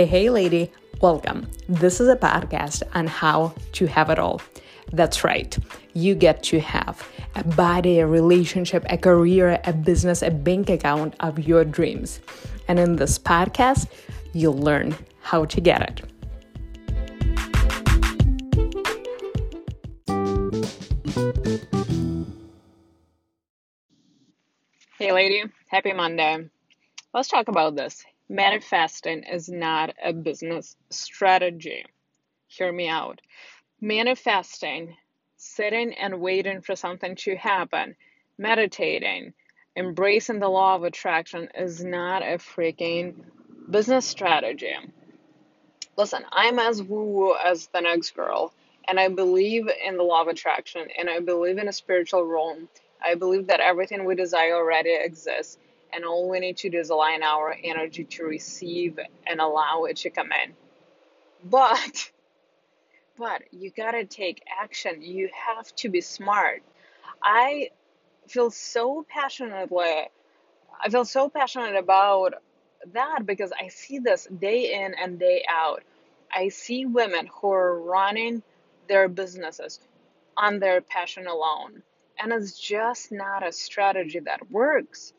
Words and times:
Hey, 0.00 0.06
hey, 0.06 0.30
lady, 0.30 0.72
welcome. 1.02 1.46
This 1.68 2.00
is 2.00 2.08
a 2.08 2.16
podcast 2.16 2.82
on 2.94 3.06
how 3.06 3.52
to 3.72 3.84
have 3.84 4.08
it 4.08 4.18
all. 4.18 4.40
That's 4.94 5.24
right, 5.24 5.54
you 5.92 6.14
get 6.14 6.42
to 6.44 6.58
have 6.58 7.06
a 7.34 7.44
body, 7.44 7.98
a 7.98 8.06
relationship, 8.06 8.86
a 8.88 8.96
career, 8.96 9.60
a 9.64 9.74
business, 9.74 10.22
a 10.22 10.30
bank 10.30 10.70
account 10.70 11.16
of 11.20 11.40
your 11.40 11.66
dreams. 11.66 12.20
And 12.66 12.78
in 12.78 12.96
this 12.96 13.18
podcast, 13.18 13.88
you'll 14.32 14.56
learn 14.56 14.96
how 15.20 15.44
to 15.44 15.60
get 15.60 15.82
it. 15.82 16.00
Hey, 24.98 25.12
lady, 25.12 25.42
happy 25.66 25.92
Monday. 25.92 26.48
Let's 27.12 27.28
talk 27.28 27.48
about 27.48 27.76
this. 27.76 28.02
Manifesting 28.30 29.24
is 29.24 29.48
not 29.48 29.92
a 30.00 30.12
business 30.12 30.76
strategy. 30.88 31.84
Hear 32.46 32.70
me 32.70 32.86
out. 32.86 33.20
Manifesting, 33.80 34.94
sitting 35.36 35.94
and 35.94 36.20
waiting 36.20 36.60
for 36.60 36.76
something 36.76 37.16
to 37.16 37.34
happen, 37.34 37.96
meditating, 38.38 39.34
embracing 39.74 40.38
the 40.38 40.48
law 40.48 40.76
of 40.76 40.84
attraction 40.84 41.48
is 41.56 41.82
not 41.82 42.22
a 42.22 42.38
freaking 42.38 43.14
business 43.68 44.06
strategy. 44.06 44.76
Listen, 45.96 46.22
I'm 46.30 46.60
as 46.60 46.80
woo 46.80 47.02
woo 47.02 47.34
as 47.34 47.66
the 47.74 47.80
next 47.80 48.14
girl, 48.14 48.52
and 48.86 49.00
I 49.00 49.08
believe 49.08 49.68
in 49.84 49.96
the 49.96 50.04
law 50.04 50.22
of 50.22 50.28
attraction, 50.28 50.86
and 50.96 51.10
I 51.10 51.18
believe 51.18 51.58
in 51.58 51.66
a 51.66 51.72
spiritual 51.72 52.24
realm. 52.24 52.68
I 53.04 53.16
believe 53.16 53.48
that 53.48 53.58
everything 53.58 54.04
we 54.04 54.14
desire 54.14 54.54
already 54.54 54.94
exists 54.94 55.58
and 55.92 56.04
all 56.04 56.28
we 56.28 56.40
need 56.40 56.56
to 56.58 56.70
do 56.70 56.78
is 56.78 56.90
align 56.90 57.22
our 57.22 57.56
energy 57.62 58.04
to 58.04 58.24
receive 58.24 58.98
and 59.26 59.40
allow 59.40 59.84
it 59.84 59.96
to 59.98 60.10
come 60.10 60.30
in. 60.44 60.54
But, 61.44 62.10
but 63.18 63.42
you 63.52 63.70
gotta 63.70 64.04
take 64.04 64.42
action. 64.60 65.02
You 65.02 65.30
have 65.32 65.74
to 65.76 65.88
be 65.88 66.00
smart. 66.00 66.62
I 67.22 67.70
feel 68.28 68.50
so 68.50 69.04
passionately, 69.08 70.08
I 70.82 70.88
feel 70.88 71.04
so 71.04 71.28
passionate 71.28 71.76
about 71.76 72.34
that 72.92 73.26
because 73.26 73.52
I 73.60 73.68
see 73.68 73.98
this 73.98 74.26
day 74.26 74.72
in 74.72 74.94
and 74.94 75.18
day 75.18 75.44
out. 75.48 75.82
I 76.34 76.48
see 76.48 76.86
women 76.86 77.28
who 77.32 77.50
are 77.50 77.80
running 77.80 78.42
their 78.88 79.08
businesses 79.08 79.80
on 80.36 80.58
their 80.58 80.80
passion 80.80 81.26
alone. 81.26 81.82
And 82.18 82.32
it's 82.32 82.58
just 82.58 83.12
not 83.12 83.46
a 83.46 83.52
strategy 83.52 84.20
that 84.20 84.50
works 84.50 85.12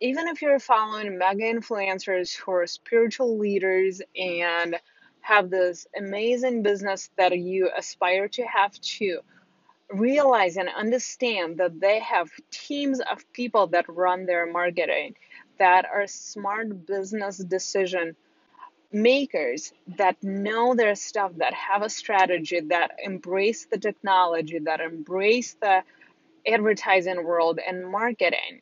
even 0.00 0.28
if 0.28 0.42
you're 0.42 0.58
following 0.58 1.18
mega 1.18 1.44
influencers 1.44 2.36
who 2.36 2.52
are 2.52 2.66
spiritual 2.66 3.38
leaders 3.38 4.02
and 4.16 4.76
have 5.20 5.50
this 5.50 5.86
amazing 5.96 6.62
business 6.62 7.10
that 7.16 7.36
you 7.36 7.70
aspire 7.76 8.28
to 8.28 8.44
have 8.44 8.72
too, 8.80 9.20
realize 9.90 10.56
and 10.56 10.68
understand 10.68 11.58
that 11.58 11.80
they 11.80 11.98
have 12.00 12.30
teams 12.50 13.00
of 13.00 13.30
people 13.32 13.68
that 13.68 13.86
run 13.88 14.26
their 14.26 14.50
marketing 14.50 15.14
that 15.58 15.86
are 15.86 16.06
smart 16.06 16.86
business 16.86 17.38
decision 17.38 18.14
makers 18.92 19.72
that 19.98 20.16
know 20.22 20.74
their 20.74 20.94
stuff 20.94 21.32
that 21.36 21.52
have 21.54 21.82
a 21.82 21.90
strategy 21.90 22.60
that 22.60 22.92
embrace 23.02 23.66
the 23.70 23.78
technology 23.78 24.58
that 24.60 24.80
embrace 24.80 25.56
the 25.60 25.82
advertising 26.46 27.24
world 27.24 27.58
and 27.66 27.86
marketing 27.90 28.60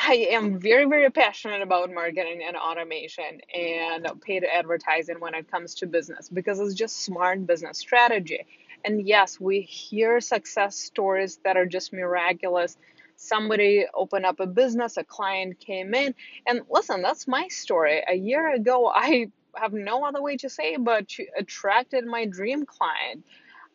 I 0.00 0.28
am 0.30 0.60
very, 0.60 0.84
very 0.84 1.10
passionate 1.10 1.60
about 1.60 1.92
marketing 1.92 2.42
and 2.46 2.56
automation 2.56 3.40
and 3.52 4.08
paid 4.22 4.44
advertising 4.44 5.18
when 5.18 5.34
it 5.34 5.50
comes 5.50 5.74
to 5.76 5.86
business 5.86 6.28
because 6.28 6.60
it's 6.60 6.74
just 6.74 7.02
smart 7.02 7.46
business 7.46 7.78
strategy. 7.78 8.46
And 8.84 9.06
yes, 9.08 9.40
we 9.40 9.60
hear 9.62 10.20
success 10.20 10.76
stories 10.76 11.40
that 11.44 11.56
are 11.56 11.66
just 11.66 11.92
miraculous. 11.92 12.76
Somebody 13.16 13.86
opened 13.92 14.24
up 14.24 14.38
a 14.38 14.46
business, 14.46 14.96
a 14.98 15.04
client 15.04 15.58
came 15.58 15.92
in, 15.94 16.14
and 16.46 16.60
listen, 16.70 17.02
that's 17.02 17.26
my 17.26 17.48
story. 17.48 18.00
A 18.08 18.14
year 18.14 18.54
ago, 18.54 18.86
I 18.94 19.32
have 19.56 19.72
no 19.72 20.04
other 20.04 20.22
way 20.22 20.36
to 20.36 20.48
say 20.48 20.76
but 20.76 21.10
attracted 21.36 22.06
my 22.06 22.24
dream 22.24 22.64
client. 22.66 23.24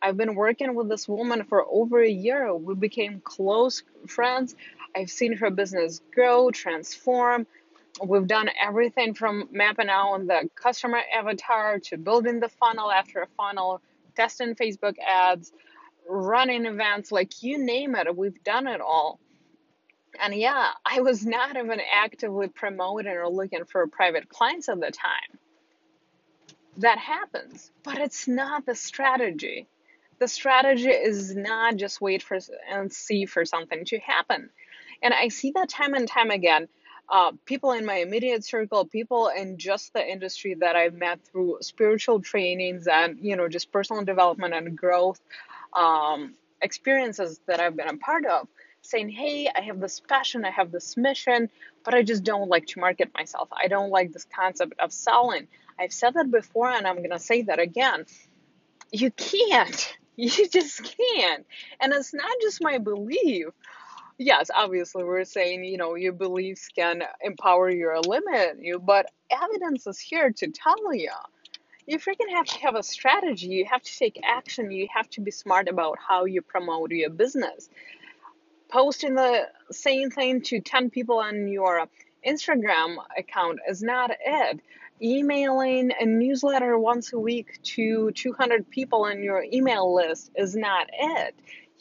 I've 0.04 0.18
been 0.18 0.34
working 0.34 0.74
with 0.74 0.90
this 0.90 1.08
woman 1.08 1.44
for 1.44 1.64
over 1.66 2.02
a 2.02 2.10
year. 2.10 2.54
We 2.54 2.74
became 2.74 3.22
close 3.24 3.82
friends. 4.06 4.54
I've 4.94 5.10
seen 5.10 5.32
her 5.38 5.48
business 5.48 6.02
grow, 6.14 6.50
transform. 6.50 7.46
We've 8.04 8.26
done 8.26 8.50
everything 8.60 9.14
from 9.14 9.48
mapping 9.50 9.88
out 9.88 10.26
the 10.26 10.50
customer 10.54 11.00
avatar 11.10 11.78
to 11.84 11.96
building 11.96 12.40
the 12.40 12.50
funnel 12.50 12.92
after 12.92 13.22
a 13.22 13.26
funnel, 13.38 13.80
testing 14.14 14.54
Facebook 14.54 14.96
ads, 14.98 15.52
running 16.06 16.66
events, 16.66 17.10
like 17.10 17.42
you 17.42 17.56
name 17.56 17.96
it, 17.96 18.14
we've 18.14 18.44
done 18.44 18.66
it 18.66 18.82
all. 18.82 19.18
And 20.20 20.34
yeah, 20.34 20.68
I 20.84 21.00
was 21.00 21.24
not 21.24 21.56
even 21.56 21.80
actively 21.90 22.48
promoting 22.48 23.10
or 23.10 23.30
looking 23.30 23.64
for 23.64 23.86
private 23.86 24.28
clients 24.28 24.68
at 24.68 24.80
the 24.80 24.90
time. 24.90 25.38
That 26.76 26.98
happens, 26.98 27.70
but 27.82 27.96
it's 27.96 28.28
not 28.28 28.66
the 28.66 28.74
strategy. 28.74 29.66
The 30.18 30.28
strategy 30.28 30.90
is 30.90 31.34
not 31.34 31.76
just 31.76 32.00
wait 32.00 32.22
for 32.22 32.38
and 32.70 32.92
see 32.92 33.26
for 33.26 33.44
something 33.44 33.84
to 33.86 33.98
happen. 33.98 34.50
And 35.02 35.12
I 35.12 35.28
see 35.28 35.52
that 35.52 35.68
time 35.68 35.94
and 35.94 36.08
time 36.08 36.30
again. 36.30 36.68
Uh, 37.08 37.32
people 37.44 37.72
in 37.72 37.84
my 37.84 37.96
immediate 37.96 38.44
circle, 38.44 38.86
people 38.86 39.28
in 39.28 39.58
just 39.58 39.92
the 39.92 40.06
industry 40.06 40.54
that 40.54 40.74
I've 40.74 40.94
met 40.94 41.20
through 41.24 41.58
spiritual 41.60 42.20
trainings 42.20 42.86
and, 42.86 43.18
you 43.20 43.36
know, 43.36 43.48
just 43.48 43.70
personal 43.70 44.04
development 44.04 44.54
and 44.54 44.76
growth 44.76 45.20
um, 45.74 46.34
experiences 46.62 47.40
that 47.46 47.60
I've 47.60 47.76
been 47.76 47.88
a 47.88 47.96
part 47.98 48.24
of, 48.24 48.48
saying, 48.80 49.10
hey, 49.10 49.50
I 49.54 49.60
have 49.62 49.80
this 49.80 50.00
passion, 50.00 50.44
I 50.46 50.50
have 50.50 50.72
this 50.72 50.96
mission, 50.96 51.50
but 51.84 51.92
I 51.92 52.02
just 52.02 52.24
don't 52.24 52.48
like 52.48 52.66
to 52.68 52.80
market 52.80 53.10
myself. 53.14 53.48
I 53.52 53.68
don't 53.68 53.90
like 53.90 54.12
this 54.12 54.26
concept 54.34 54.74
of 54.78 54.92
selling. 54.92 55.46
I've 55.78 55.92
said 55.92 56.14
that 56.14 56.30
before 56.30 56.70
and 56.70 56.86
I'm 56.86 56.96
going 56.96 57.10
to 57.10 57.18
say 57.18 57.42
that 57.42 57.58
again. 57.58 58.06
You 58.92 59.10
can't. 59.10 59.96
You 60.16 60.48
just 60.48 60.82
can't. 60.82 61.44
And 61.80 61.92
it's 61.92 62.14
not 62.14 62.30
just 62.40 62.62
my 62.62 62.78
belief 62.78 63.48
yes, 64.18 64.50
obviously 64.54 65.04
we're 65.04 65.24
saying, 65.24 65.64
you 65.64 65.76
know, 65.76 65.94
your 65.94 66.12
beliefs 66.12 66.68
can 66.74 67.02
empower 67.20 67.70
you 67.70 67.88
or 67.88 68.00
limit 68.00 68.58
you, 68.60 68.78
but 68.78 69.10
evidence 69.30 69.86
is 69.86 69.98
here 69.98 70.30
to 70.30 70.48
tell 70.48 70.94
you. 70.94 71.10
You 71.86 71.98
freaking 71.98 72.34
have 72.34 72.46
to 72.46 72.58
have 72.60 72.76
a 72.76 72.82
strategy. 72.82 73.48
You 73.48 73.66
have 73.70 73.82
to 73.82 73.98
take 73.98 74.18
action. 74.24 74.70
You 74.70 74.88
have 74.94 75.10
to 75.10 75.20
be 75.20 75.30
smart 75.30 75.68
about 75.68 75.98
how 76.06 76.24
you 76.24 76.40
promote 76.40 76.90
your 76.92 77.10
business. 77.10 77.68
Posting 78.70 79.14
the 79.14 79.48
same 79.70 80.10
thing 80.10 80.40
to 80.42 80.60
10 80.60 80.90
people 80.90 81.18
on 81.18 81.46
your 81.48 81.86
Instagram 82.26 82.96
account 83.18 83.58
is 83.68 83.82
not 83.82 84.10
it. 84.24 84.60
Emailing 85.02 85.90
a 85.98 86.06
newsletter 86.06 86.78
once 86.78 87.12
a 87.12 87.18
week 87.18 87.60
to 87.62 88.10
200 88.12 88.70
people 88.70 89.04
on 89.04 89.22
your 89.22 89.44
email 89.52 89.94
list 89.94 90.30
is 90.36 90.54
not 90.54 90.88
it 90.92 91.34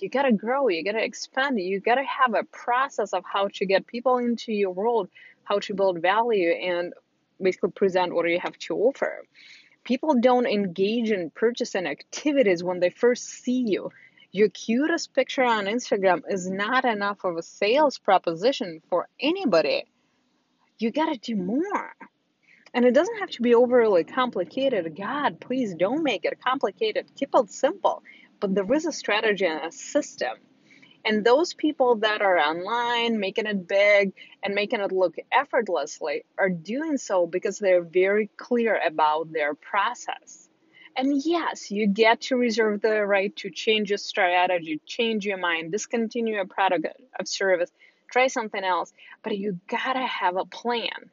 you 0.03 0.09
got 0.09 0.23
to 0.23 0.33
grow, 0.33 0.67
you 0.67 0.83
got 0.83 0.91
to 0.91 1.03
expand, 1.03 1.59
you 1.59 1.79
got 1.79 1.95
to 1.95 2.03
have 2.03 2.35
a 2.35 2.43
process 2.43 3.13
of 3.13 3.23
how 3.25 3.47
to 3.53 3.65
get 3.65 3.87
people 3.87 4.17
into 4.17 4.51
your 4.51 4.71
world, 4.71 5.07
how 5.45 5.59
to 5.59 5.73
build 5.73 6.01
value, 6.01 6.51
and 6.51 6.93
basically 7.41 7.71
present 7.71 8.13
what 8.13 8.29
you 8.29 8.39
have 8.39 8.57
to 8.57 8.75
offer. 8.75 9.23
People 9.83 10.19
don't 10.19 10.45
engage 10.45 11.11
in 11.11 11.29
purchasing 11.29 11.87
activities 11.87 12.63
when 12.63 12.79
they 12.79 12.89
first 12.89 13.23
see 13.25 13.63
you. 13.65 13.91
Your 14.31 14.49
cutest 14.49 15.13
picture 15.13 15.43
on 15.43 15.65
Instagram 15.65 16.21
is 16.29 16.49
not 16.49 16.85
enough 16.85 17.23
of 17.23 17.37
a 17.37 17.43
sales 17.43 17.97
proposition 17.97 18.81
for 18.89 19.07
anybody. 19.19 19.85
You 20.79 20.91
got 20.91 21.13
to 21.13 21.19
do 21.19 21.35
more. 21.35 21.95
And 22.73 22.85
it 22.85 22.93
doesn't 22.93 23.19
have 23.19 23.29
to 23.31 23.41
be 23.41 23.53
overly 23.53 24.03
complicated. 24.03 24.95
God, 24.95 25.39
please 25.39 25.75
don't 25.75 26.03
make 26.03 26.25
it 26.25 26.39
complicated. 26.43 27.05
Keep 27.15 27.29
it 27.35 27.51
simple 27.51 28.03
but 28.43 28.55
there 28.55 28.73
is 28.73 28.85
a 28.85 28.91
strategy 28.91 29.45
and 29.45 29.63
a 29.63 29.71
system. 29.71 30.35
And 31.05 31.23
those 31.23 31.53
people 31.53 31.95
that 31.99 32.21
are 32.21 32.37
online, 32.37 33.17
making 33.17 33.45
it 33.45 33.65
big 33.69 34.11
and 34.43 34.53
making 34.53 34.81
it 34.81 34.91
look 34.91 35.15
effortlessly, 35.31 36.25
are 36.37 36.49
doing 36.49 36.97
so 36.97 37.25
because 37.25 37.57
they're 37.57 37.81
very 37.81 38.29
clear 38.35 38.77
about 38.85 39.31
their 39.31 39.53
process. 39.53 40.49
And 40.97 41.21
yes, 41.23 41.71
you 41.71 41.87
get 41.87 42.19
to 42.23 42.35
reserve 42.35 42.81
the 42.81 43.05
right 43.05 43.33
to 43.37 43.49
change 43.49 43.91
your 43.91 43.97
strategy, 43.97 44.81
change 44.85 45.25
your 45.25 45.37
mind, 45.37 45.71
discontinue 45.71 46.41
a 46.41 46.45
product 46.45 46.87
of 47.17 47.29
service, 47.29 47.71
try 48.11 48.27
something 48.27 48.61
else, 48.61 48.91
but 49.23 49.37
you 49.37 49.57
gotta 49.69 50.05
have 50.05 50.35
a 50.35 50.43
plan. 50.43 51.09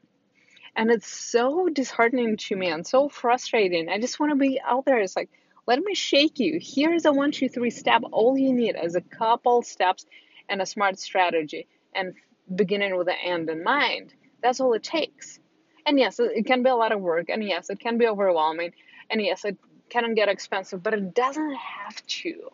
And 0.80 0.90
it's 0.90 1.14
so 1.14 1.68
disheartening 1.68 2.38
to 2.38 2.56
me 2.56 2.68
and 2.68 2.86
so 2.86 3.10
frustrating. 3.10 3.90
I 3.90 4.00
just 4.00 4.18
wanna 4.18 4.36
be 4.36 4.58
out 4.64 4.86
there. 4.86 4.98
It's 4.98 5.14
like, 5.14 5.28
let 5.66 5.78
me 5.78 5.94
shake 5.94 6.38
you. 6.38 6.58
Here's 6.58 7.04
a 7.04 7.12
one, 7.12 7.32
two, 7.32 7.50
three 7.50 7.68
step. 7.68 8.00
All 8.12 8.38
you 8.38 8.54
need 8.54 8.76
is 8.82 8.94
a 8.94 9.02
couple 9.02 9.60
steps 9.60 10.06
and 10.48 10.62
a 10.62 10.64
smart 10.64 10.98
strategy 10.98 11.66
and 11.94 12.14
beginning 12.54 12.96
with 12.96 13.08
the 13.08 13.14
end 13.14 13.50
in 13.50 13.62
mind. 13.62 14.14
That's 14.42 14.58
all 14.58 14.72
it 14.72 14.82
takes. 14.82 15.38
And 15.84 15.98
yes, 15.98 16.18
it 16.18 16.46
can 16.46 16.62
be 16.62 16.70
a 16.70 16.74
lot 16.74 16.92
of 16.92 17.00
work, 17.02 17.28
and 17.28 17.44
yes, 17.44 17.68
it 17.68 17.78
can 17.78 17.98
be 17.98 18.06
overwhelming, 18.06 18.72
and 19.10 19.20
yes, 19.20 19.44
it 19.44 19.58
can 19.90 20.14
get 20.14 20.30
expensive, 20.30 20.82
but 20.82 20.94
it 20.94 21.14
doesn't 21.14 21.56
have 21.56 22.06
to. 22.06 22.48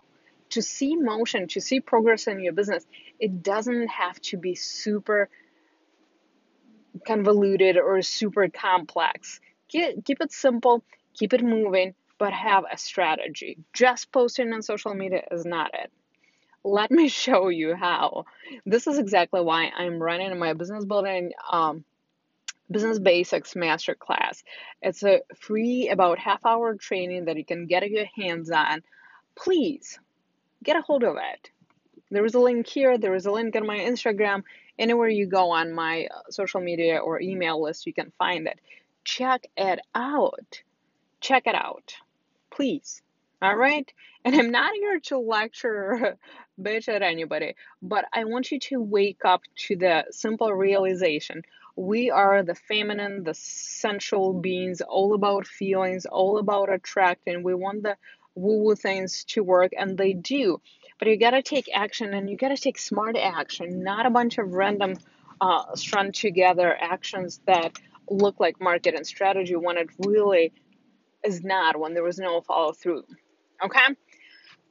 To 0.51 0.63
see 0.63 0.97
motion, 0.97 1.47
to 1.49 1.61
see 1.61 1.79
progress 1.79 2.27
in 2.27 2.41
your 2.41 2.55
business, 2.55 2.85
it 3.21 3.45
doesn't 3.45 3.87
have 3.87 4.21
to 4.23 4.37
be 4.37 4.57
super 4.57 5.29
convoluted 7.05 7.77
or 7.77 8.03
super 8.03 8.49
complex. 8.49 9.41
Keep, 9.69 10.05
keep 10.05 10.21
it 10.21 10.33
simple, 10.33 10.85
keep 11.15 11.33
it 11.33 11.43
moving, 11.43 11.95
but 12.19 12.33
have 12.33 12.65
a 12.71 12.79
strategy. 12.79 13.59
Just 13.73 14.13
posting 14.13 14.53
on 14.53 14.63
social 14.63 14.95
media 14.95 15.23
is 15.31 15.45
not 15.45 15.71
it. 15.75 15.91
Let 16.65 16.91
me 16.91 17.09
show 17.25 17.49
you 17.49 17.75
how. 17.75 18.25
This 18.65 18.87
is 18.87 18.99
exactly 18.99 19.41
why 19.41 19.71
I'm 19.77 19.99
running 19.99 20.39
my 20.39 20.53
business 20.55 20.85
building 20.85 21.33
um, 21.51 21.85
business 22.71 22.99
basics 22.99 23.55
masterclass. 23.55 24.43
It's 24.83 25.03
a 25.03 25.21
free 25.39 25.89
about 25.89 26.19
half 26.19 26.45
hour 26.45 26.75
training 26.75 27.27
that 27.27 27.37
you 27.37 27.45
can 27.45 27.67
get 27.67 27.89
your 27.89 28.07
hands 28.17 28.51
on. 28.51 28.83
Please 29.37 29.99
get 30.63 30.77
a 30.77 30.83
hold 30.83 31.05
of 31.05 31.17
it. 31.17 31.51
There 32.11 32.25
is 32.25 32.35
a 32.35 32.41
link 32.41 32.67
here, 32.67 32.99
there 32.99 33.15
is 33.15 33.27
a 33.27 33.33
link 33.33 33.57
on 33.57 33.67
my 33.67 33.79
Instagram. 33.79 34.43
Anywhere 34.79 35.09
you 35.09 35.27
go 35.27 35.51
on 35.51 35.73
my 35.73 36.07
uh, 36.07 36.31
social 36.31 36.61
media 36.61 36.99
or 36.99 37.21
email 37.21 37.63
list, 37.63 37.87
you 37.87 37.93
can 37.93 38.13
find 38.19 38.47
it. 38.47 38.59
Check 39.05 39.47
it 39.57 39.81
out. 39.95 40.63
Check 41.21 41.47
it 41.47 41.55
out. 41.55 41.95
Please. 42.51 43.03
All 43.41 43.57
right? 43.57 43.91
And 44.25 44.35
I'm 44.35 44.51
not 44.51 44.75
here 44.75 44.99
to 45.05 45.19
lecture 45.19 46.19
bitch 46.61 46.89
at 46.89 47.03
anybody, 47.03 47.55
but 47.81 48.07
I 48.13 48.25
want 48.25 48.51
you 48.51 48.59
to 48.59 48.81
wake 48.81 49.25
up 49.25 49.43
to 49.67 49.77
the 49.77 50.07
simple 50.11 50.53
realization 50.53 51.43
we 51.77 52.11
are 52.11 52.43
the 52.43 52.55
feminine, 52.55 53.23
the 53.23 53.35
sensual 53.35 54.33
beings, 54.33 54.81
all 54.81 55.15
about 55.15 55.47
feelings, 55.47 56.07
all 56.07 56.39
about 56.39 56.73
attracting. 56.73 57.43
We 57.43 57.55
want 57.55 57.83
the 57.83 57.97
woo 58.37 58.63
woo 58.63 58.75
things 58.77 59.25
to 59.25 59.43
work, 59.43 59.73
and 59.77 59.99
they 59.99 60.13
do. 60.13 60.61
But 60.99 61.09
you 61.09 61.19
gotta 61.19 61.43
take 61.43 61.69
action, 61.75 62.15
and 62.15 62.31
you 62.31 62.37
gotta 62.37 62.57
take 62.57 62.79
smart 62.79 63.17
action, 63.17 63.83
not 63.83 64.07
a 64.07 64.11
bunch 64.11 64.39
of 64.39 64.53
random, 64.53 64.95
uh, 65.41 65.75
strung 65.75 66.13
together 66.13 66.77
actions 66.79 67.41
that 67.47 67.79
look 68.09 68.39
like 68.39 68.61
market 68.61 68.95
and 68.95 69.07
strategy 69.07 69.57
when 69.57 69.77
it 69.77 69.89
really 69.99 70.53
is 71.25 71.43
not, 71.43 71.79
when 71.79 71.95
there 71.95 72.05
was 72.05 72.19
no 72.19 72.41
follow 72.41 72.73
through. 72.73 73.05
Okay? 73.65 73.95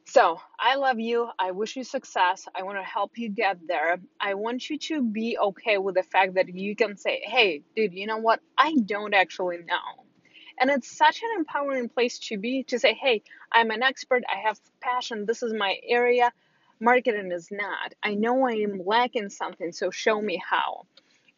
So, 0.08 0.40
I 0.58 0.76
love 0.76 1.00
you. 1.00 1.28
I 1.38 1.50
wish 1.50 1.76
you 1.76 1.82
success. 1.82 2.46
I 2.54 2.62
want 2.62 2.78
to 2.78 2.84
help 2.84 3.18
you 3.18 3.28
get 3.28 3.58
there. 3.66 3.98
I 4.20 4.34
want 4.34 4.70
you 4.70 4.78
to 4.78 5.02
be 5.02 5.36
okay 5.36 5.78
with 5.78 5.96
the 5.96 6.04
fact 6.04 6.34
that 6.34 6.48
you 6.54 6.76
can 6.76 6.96
say, 6.96 7.22
hey, 7.24 7.62
dude, 7.74 7.92
you 7.92 8.06
know 8.06 8.18
what? 8.18 8.40
I 8.56 8.76
don't 8.84 9.14
actually 9.14 9.58
know. 9.58 10.05
And 10.58 10.70
it's 10.70 10.96
such 10.96 11.22
an 11.22 11.30
empowering 11.38 11.88
place 11.88 12.18
to 12.28 12.38
be 12.38 12.64
to 12.64 12.78
say, 12.78 12.94
hey, 12.94 13.22
I'm 13.52 13.70
an 13.70 13.82
expert. 13.82 14.24
I 14.32 14.46
have 14.46 14.58
passion. 14.80 15.26
This 15.26 15.42
is 15.42 15.52
my 15.52 15.76
area. 15.86 16.32
Marketing 16.80 17.32
is 17.32 17.48
not. 17.50 17.94
I 18.02 18.14
know 18.14 18.46
I 18.46 18.52
am 18.52 18.82
lacking 18.84 19.30
something, 19.30 19.72
so 19.72 19.90
show 19.90 20.20
me 20.20 20.42
how. 20.44 20.86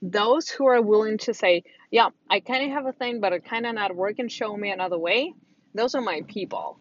Those 0.02 0.48
who 0.48 0.66
are 0.66 0.82
willing 0.82 1.18
to 1.18 1.34
say, 1.34 1.64
yeah, 1.90 2.08
I 2.30 2.40
kind 2.40 2.64
of 2.64 2.70
have 2.70 2.86
a 2.86 2.92
thing, 2.92 3.20
but 3.20 3.32
it 3.32 3.44
kind 3.44 3.66
of 3.66 3.74
not 3.74 3.94
working, 3.94 4.28
show 4.28 4.56
me 4.56 4.70
another 4.70 4.98
way, 4.98 5.34
those 5.74 5.94
are 5.94 6.00
my 6.00 6.22
people 6.28 6.78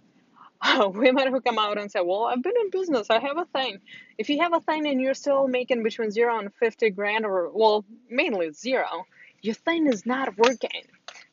women 0.79 1.31
who 1.31 1.41
come 1.41 1.59
out 1.59 1.77
and 1.77 1.91
say, 1.91 2.01
Well, 2.01 2.25
I've 2.25 2.41
been 2.41 2.53
in 2.59 2.69
business, 2.69 3.09
I 3.09 3.19
have 3.19 3.37
a 3.37 3.45
thing. 3.45 3.79
If 4.17 4.29
you 4.29 4.39
have 4.41 4.53
a 4.53 4.59
thing 4.61 4.87
and 4.87 5.01
you're 5.01 5.13
still 5.13 5.47
making 5.47 5.83
between 5.83 6.11
zero 6.11 6.39
and 6.39 6.53
50 6.55 6.89
grand, 6.91 7.25
or 7.25 7.49
well, 7.53 7.85
mainly 8.09 8.51
zero, 8.51 9.05
your 9.41 9.55
thing 9.55 9.87
is 9.87 10.05
not 10.05 10.37
working. 10.37 10.83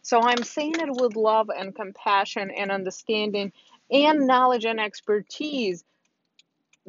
So 0.04 0.20
I'm 0.20 0.42
saying 0.42 0.74
it 0.78 0.90
with 0.90 1.16
love 1.16 1.48
and 1.48 1.74
compassion 1.74 2.50
and 2.50 2.70
understanding 2.70 3.52
and 3.90 4.26
knowledge 4.26 4.66
and 4.66 4.78
expertise 4.78 5.82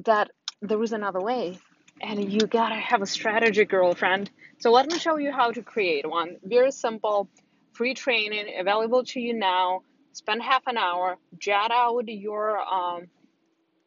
that 0.05 0.31
there 0.61 0.81
is 0.83 0.91
another 0.91 1.21
way. 1.21 1.57
And 2.01 2.31
you 2.31 2.41
gotta 2.41 2.75
have 2.75 3.01
a 3.01 3.05
strategy, 3.05 3.63
girlfriend. 3.63 4.29
So 4.59 4.69
let 4.71 4.91
me 4.91 4.99
show 4.99 5.15
you 5.17 5.31
how 5.31 5.51
to 5.51 5.61
create 5.61 6.07
one. 6.07 6.35
Very 6.43 6.71
simple, 6.71 7.29
free 7.71 7.93
training 7.93 8.59
available 8.59 9.05
to 9.05 9.21
you 9.21 9.33
now 9.33 9.81
spend 10.11 10.41
half 10.41 10.63
an 10.67 10.77
hour, 10.77 11.17
jot 11.39 11.71
out 11.71 12.07
your 12.07 12.59
um, 12.59 13.07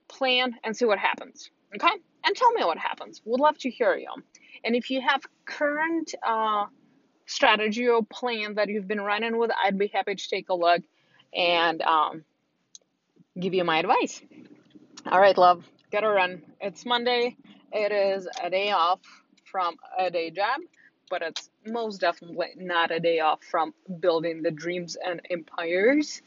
plan, 0.08 0.54
and 0.64 0.76
see 0.76 0.86
what 0.86 0.98
happens. 0.98 1.50
Okay? 1.74 1.94
And 2.24 2.34
tell 2.34 2.52
me 2.52 2.64
what 2.64 2.78
happens. 2.78 3.20
Would 3.24 3.40
love 3.40 3.58
to 3.58 3.70
hear 3.70 3.94
you. 3.94 4.08
And 4.64 4.74
if 4.74 4.90
you 4.90 5.00
have 5.00 5.22
current 5.44 6.14
uh, 6.26 6.64
strategy 7.28 7.88
or 7.88 8.02
plan 8.02 8.54
that 8.54 8.68
you've 8.68 8.88
been 8.88 9.00
running 9.00 9.38
with, 9.38 9.50
I'd 9.64 9.78
be 9.78 9.88
happy 9.88 10.16
to 10.16 10.28
take 10.28 10.48
a 10.48 10.54
look 10.54 10.82
and 11.34 11.80
um, 11.82 12.24
give 13.38 13.54
you 13.54 13.64
my 13.64 13.78
advice. 13.78 14.20
All 15.06 15.20
right, 15.20 15.38
love, 15.38 15.64
get 15.90 16.02
a 16.02 16.08
run. 16.08 16.42
It's 16.60 16.84
Monday. 16.84 17.36
It 17.72 17.92
is 17.92 18.26
a 18.42 18.50
day 18.50 18.72
off 18.72 19.00
from 19.44 19.76
a 19.98 20.10
day 20.10 20.30
job 20.30 20.60
but 21.10 21.22
it's 21.22 21.50
most 21.66 22.00
definitely 22.00 22.48
not 22.56 22.90
a 22.90 23.00
day 23.00 23.20
off 23.20 23.42
from 23.42 23.74
building 24.00 24.42
the 24.42 24.50
dreams 24.50 24.96
and 25.04 25.20
empires. 25.30 26.22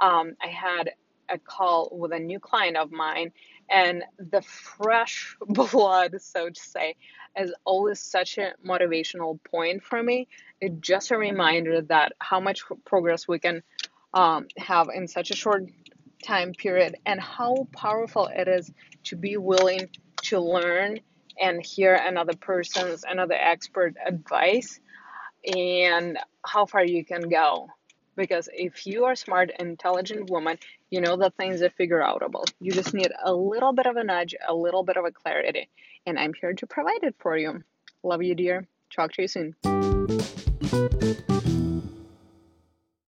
Um, 0.00 0.36
I 0.42 0.48
had 0.48 0.90
a 1.28 1.38
call 1.38 1.88
with 1.92 2.12
a 2.12 2.18
new 2.18 2.38
client 2.38 2.76
of 2.76 2.92
mine, 2.92 3.32
and 3.68 4.04
the 4.18 4.42
fresh 4.42 5.36
blood, 5.46 6.20
so 6.20 6.48
to 6.48 6.60
say, 6.60 6.96
is 7.38 7.54
always 7.64 8.00
such 8.00 8.38
a 8.38 8.52
motivational 8.66 9.38
point 9.44 9.82
for 9.82 10.02
me. 10.02 10.28
It's 10.60 10.76
just 10.80 11.10
a 11.10 11.18
reminder 11.18 11.82
that 11.82 12.12
how 12.18 12.40
much 12.40 12.62
progress 12.84 13.28
we 13.28 13.38
can 13.38 13.62
um, 14.14 14.46
have 14.56 14.88
in 14.94 15.08
such 15.08 15.30
a 15.30 15.36
short 15.36 15.64
time 16.22 16.52
period 16.52 16.96
and 17.04 17.20
how 17.20 17.68
powerful 17.72 18.28
it 18.34 18.48
is 18.48 18.70
to 19.04 19.16
be 19.16 19.36
willing 19.36 19.88
to 20.22 20.40
learn 20.40 20.98
and 21.40 21.64
hear 21.64 21.94
another 21.94 22.34
person's 22.34 23.04
another 23.04 23.34
expert 23.34 23.94
advice 24.04 24.80
and 25.44 26.18
how 26.44 26.64
far 26.64 26.84
you 26.84 27.04
can 27.04 27.28
go 27.28 27.68
because 28.16 28.48
if 28.52 28.86
you 28.86 29.04
are 29.04 29.14
smart 29.14 29.50
intelligent 29.58 30.30
woman 30.30 30.58
you 30.90 31.00
know 31.00 31.16
that 31.16 31.34
things 31.36 31.62
are 31.62 31.70
figure 31.70 32.00
outable 32.00 32.44
you 32.60 32.72
just 32.72 32.94
need 32.94 33.12
a 33.24 33.32
little 33.32 33.72
bit 33.72 33.86
of 33.86 33.96
a 33.96 34.04
nudge 34.04 34.34
a 34.48 34.54
little 34.54 34.82
bit 34.82 34.96
of 34.96 35.04
a 35.04 35.12
clarity 35.12 35.68
and 36.06 36.18
i'm 36.18 36.32
here 36.40 36.52
to 36.54 36.66
provide 36.66 37.02
it 37.02 37.14
for 37.18 37.36
you. 37.36 37.62
Love 38.02 38.22
you 38.22 38.34
dear. 38.34 38.66
Talk 38.94 39.12
to 39.12 39.22
you 39.22 39.28
soon 39.28 39.54